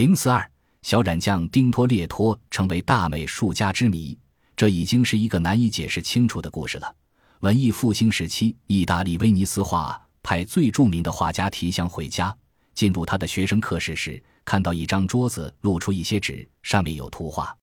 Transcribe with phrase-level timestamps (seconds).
[0.00, 0.50] 零四二，
[0.80, 4.18] 小染匠丁托列托成为大美术家之谜，
[4.56, 6.96] 这已经是一个难以解释清楚的故事了。
[7.40, 12.34] 文艺复兴时期，意大利威尼斯画派最著名的画家提香回家，
[12.72, 17.54] 进入他的学生课室时，看到一张桌子露出一些纸，上面有图画。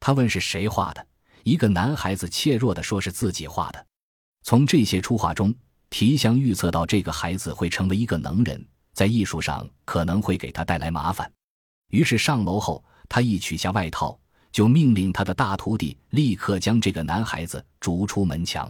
[0.00, 1.06] 他问是谁画的，
[1.42, 3.86] 一个男孩子怯弱地说是自己画的。
[4.42, 5.54] 从这些出画中，
[5.90, 11.30] 提香预测到这个孩子会成为一个能人，在艺术上可能会给他带来麻烦。
[11.94, 14.18] 于是上楼后，他一取下外套，
[14.50, 18.68] 就命令他的大徒弟立刻将这个男孩子逐出门墙。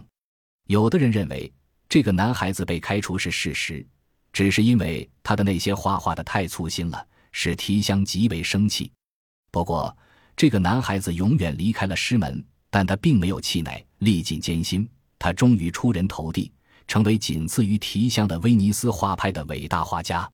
[0.67, 1.51] 有的人认为
[1.89, 3.83] 这个男孩子被开除是事实，
[4.31, 8.91] 只是因为他的那些画画的太粗心了，使提香极为生气。
[9.51, 9.97] 不过，
[10.37, 16.51] 这个男孩子永远离开了师门，但他并没有气馁，历尽艰辛，他终于出人头地，
[16.87, 20.29] 成为仅次于提香的威尼斯画派的伟大画家。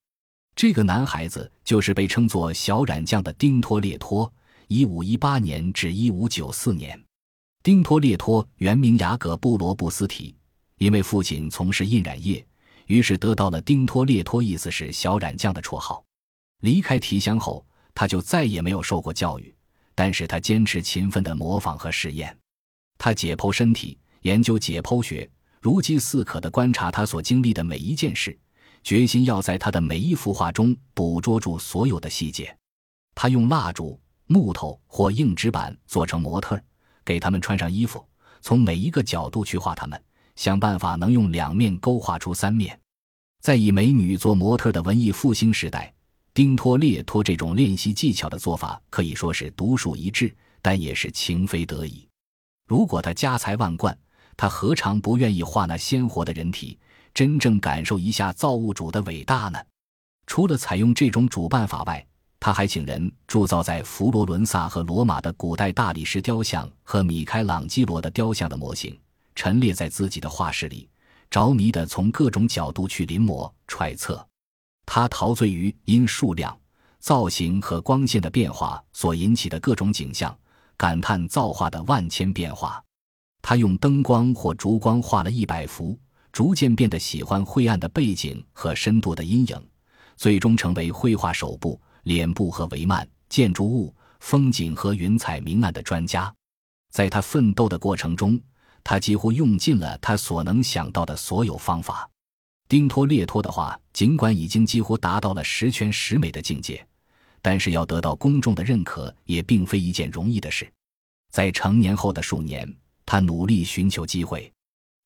[0.54, 4.30] 这个男孩子就是被称作“小染匠”的丁托列托
[4.68, 7.04] （1518 年至1594年）。
[7.62, 10.34] 丁托列托原名雅各布罗布斯提，
[10.78, 12.44] 因为父亲从事印染业，
[12.86, 16.04] 于是得到了丁托列托，意思是“小染匠”的绰号。
[16.60, 19.54] 离开提香后，他就再也没有受过教育，
[19.94, 22.36] 但是他坚持勤奋的模仿和实验。
[22.98, 25.28] 他解剖身体，研究解剖学，
[25.60, 28.38] 如饥似渴的观察他所经历的每一件事。
[28.82, 32.56] 决心要在他的每一幅画中捕捉住所有的细节。
[33.14, 36.60] 他用蜡烛、木头或硬纸板做成模特，
[37.04, 38.04] 给他们穿上衣服，
[38.40, 40.02] 从每一个角度去画他们，
[40.36, 42.78] 想办法能用两面勾画出三面。
[43.40, 45.92] 在以美女做模特的文艺复兴时代，
[46.32, 52.08] 丁托列托这种练习技巧的做法可以说是独树一帜，但也是情非得已。
[52.66, 53.96] 如果他家财万贯，
[54.36, 56.78] 他何尝不愿意画那鲜活的人体？
[57.14, 59.58] 真正感受一下造物主的伟大呢？
[60.26, 62.06] 除了采用这种主办法外，
[62.40, 68.98] 他还请人铸造在佛罗伦萨和罗马的古代大理石雕像和米开朗基罗的雕像的模型，
[69.34, 70.88] 陈列在自己的画室里，
[71.30, 74.26] 着迷地从各种角度去临摹揣测。
[74.86, 76.56] 他陶醉于因数量、
[76.98, 80.36] 造型和光线的变化所引起的各种景象，
[80.76, 82.82] 感叹造化的万千变化。
[83.40, 85.98] 他用灯光或烛光画了一百幅。
[86.32, 89.68] 逐渐变得喜欢灰暗的背景和深度的阴影，
[90.16, 96.34] 最终成为绘画手部、脸部和帷幔、建筑物、风景和云彩明暗的专家。
[96.90, 98.40] 在他奋斗的过程中，
[98.82, 102.08] 他几乎用尽了他所能想到的所有方法。
[102.68, 106.84] 丁托列托的画尽管已经几乎达到了十全十美的境界，
[107.42, 110.70] 但是要得到公众的认可也并非一件容易的事。
[111.30, 114.50] 在成年后的数年，他努力寻求机会，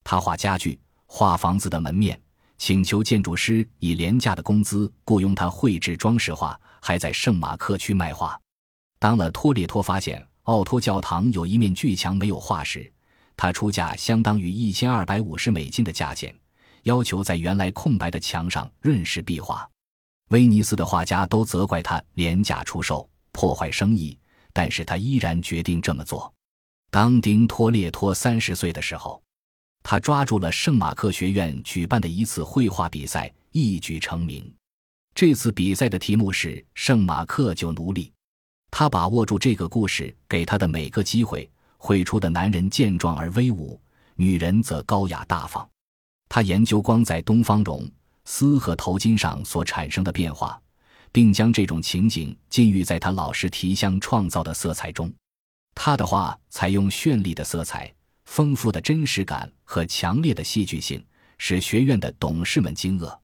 [0.04, 0.78] 他画家具。
[1.06, 2.20] 画房子的门面，
[2.58, 8.38] 请求建筑师以廉价的工资雇佣他绘制装饰画，还在圣马克区卖画。
[8.98, 12.92] 当了托列托发现奥托教堂有一面巨墙没有画时，
[13.36, 16.34] 他出价相当于一千二百五十美金的价钱，
[16.82, 19.68] 要求在原来空白的墙上润饰壁画。
[20.30, 24.18] 威尼斯的画家都责怪他廉价出售，破坏生意，
[24.52, 26.32] 但是他依然决定这么做。
[26.90, 29.22] 当丁托列托三十岁的时候。
[29.88, 34.52] 他抓住了圣马克学院举办的一次绘画比赛，一举成名。
[35.14, 38.12] 这次比赛的题目是“圣马克救奴隶”。
[38.68, 41.48] 他把握住这个故事给他的每个机会，
[41.78, 43.80] 绘出的男人健壮而威武，
[44.16, 45.64] 女人则高雅大方。
[46.28, 47.88] 他研究光在东方绒
[48.24, 50.60] 丝和头巾上所产生的变化，
[51.12, 55.14] 并将这种情景浸浴在他老师提香创造的色彩中。
[55.76, 57.94] 他的画采用绚丽的色彩。
[58.26, 61.02] 丰富的真实感和强烈的戏剧性
[61.38, 63.18] 使学院的董事们惊愕。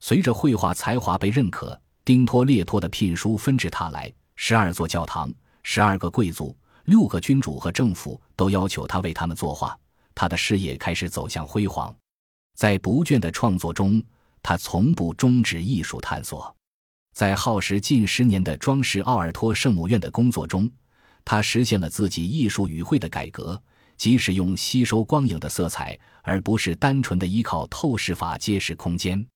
[0.00, 4.12] 随着绘画才华被认可，丁托列托的聘书纷至沓来。
[4.34, 5.32] 十二座教堂、
[5.62, 9.76] 十二个贵族、六个君主和政府都要求他为他们作画。
[10.14, 11.94] 他的事业开始走向辉煌。
[12.54, 14.02] 在不倦的创作中，
[14.42, 16.54] 他从不终止艺术探索。
[17.14, 20.70] 在耗时近十年的装饰奥尔托圣母院的工作中，
[21.24, 23.60] 他实现了自己艺术语汇的改革。
[23.98, 29.26] 即使用吸收光影的色彩，而不是单纯的依靠透视法揭示空间。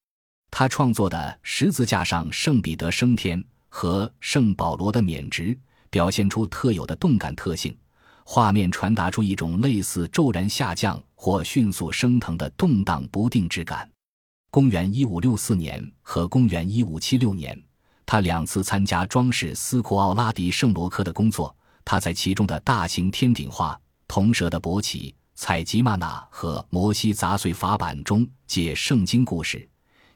[0.51, 5.59] 他创作的十字架上圣彼得升天和圣保罗的免职，
[5.91, 7.77] 表现出特有的动感特性，
[8.25, 13.91] 画面传达出一种类似骤然下降或迅速升腾的动荡不定之感。
[14.51, 17.61] 公元一五六四年和公元一五七六年，
[18.05, 23.81] 他两次参加装饰斯库奥拉迪圣罗科的工作，他在其中的大型天顶画。
[24.13, 29.67] 铜蛇的勃起、采集玛纳和摩西砸碎法板中借圣经故事，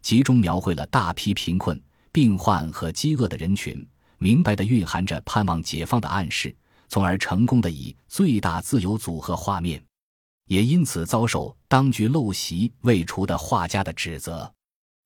[0.03, 1.83] 集中描绘了大批贫困、
[2.13, 3.89] 病患和饥饿的人群，
[4.19, 6.55] 明白的蕴含着盼望解放的暗示，
[6.91, 9.83] 从而成功的以最大自由组合画面，
[10.45, 14.53] 也因此遭受当局陋习未除的画家的指责。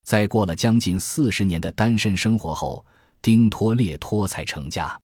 [0.03, 2.85] 在过了将近四十年的单身生活后，
[3.23, 5.01] 丁托列托才成家。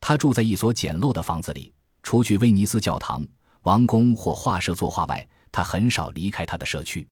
[0.00, 3.26] 他住在一所简陋的房子里，除去威尼斯教堂、
[3.62, 7.04] 王宫或画社作画外，他很少离开他的社区。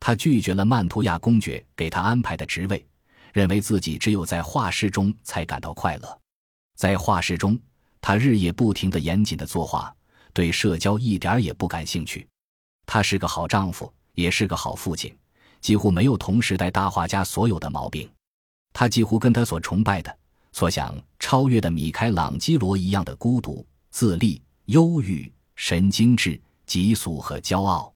[0.00, 2.82] 他拒绝了曼图亚公爵给他安排的职位。
[3.34, 6.20] 认为自己只有在画室中才感到快乐，
[6.76, 7.56] 在画室中，
[8.00, 9.94] 他日夜不停地严谨地作画，
[10.32, 12.26] 对社交一点也不感兴趣。
[12.86, 15.14] 他是个好丈夫，也是个好父亲，
[15.60, 18.10] 几乎没有同时代大画家所有的毛病。
[18.72, 20.18] 他几乎跟他所崇拜的、
[20.50, 27.92] 所想超越的米开朗基罗一样的孤独、自立、忧郁、神经质、急速和骄傲。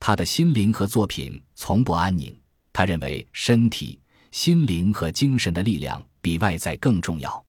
[0.00, 2.36] 他的心灵和作品从不安宁。
[2.72, 4.00] 他认为身体。
[4.32, 7.42] 心灵和精神的力量比外在更重要。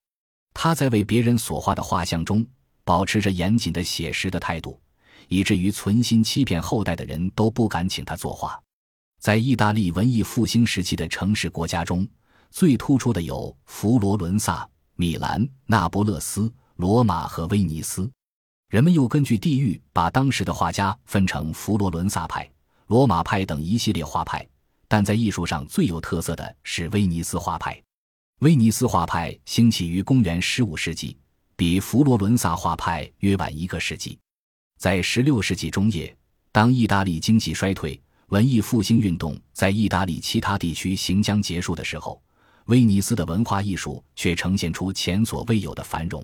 [0.54, 2.45] 他在为别人所画的画像中
[2.86, 4.80] 保持着严谨的写实的态度，
[5.28, 8.57] 以至于存心欺骗后代的人都不敢请他作画。
[9.19, 12.07] 在意大利文艺复兴时期的城市国家中，
[12.51, 18.10] 最突出的有佛罗伦萨、米兰、那不勒斯、罗马和威尼斯。
[18.70, 22.50] 人们又根据地域把当时的画家分成佛罗伦萨派、
[22.88, 24.48] 罗马派等一系列画派。
[24.88, 27.78] 但在艺术上最有特色的是威尼斯画派。
[28.40, 31.18] 威尼斯画派兴起于公元十五世纪，
[31.56, 34.18] 比佛罗伦萨画派约晚一个世纪。
[34.78, 36.16] 在十六世纪中叶，
[36.52, 42.22] 当意大利经济衰退、文艺复兴运动在意大利其他地区行将结束的时候，
[42.66, 46.24] 威尼斯的文化艺术却呈现出前所未有的繁荣。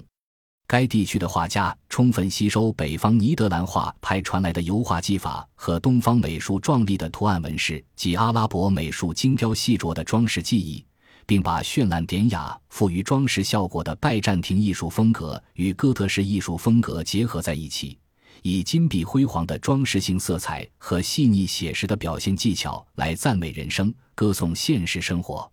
[0.73, 10.83] 该地区的画家充分吸收北方尼德兰画派传来的油画技法和东方美术壮丽的图案纹饰及阿拉伯美术精雕细琢的装饰技艺，
[11.27, 17.99] 并把绚烂典雅、富于装饰效果的拜占庭艺术风格与哥特式艺术风格结合在一起，
[18.41, 25.47] 以金碧辉煌的装饰性色彩和细腻写实的表现技巧来赞美人生、歌颂现实生活。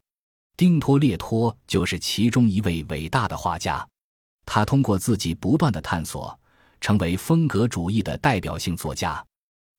[0.56, 3.86] 丁托列托就是其中一位伟大的画家。
[4.52, 6.36] 他通过自己不断的探索，
[6.80, 9.24] 成为风格主义的代表性作家。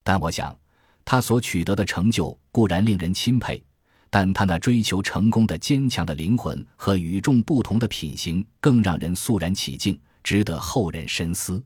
[0.01, 0.57] 但我想，
[1.03, 3.61] 他所取得的成就固然令人钦佩，
[4.09, 11.61] 但他那追求成功的坚强的灵魂和与众不同的品行更让人肃然起敬，值得后人深思。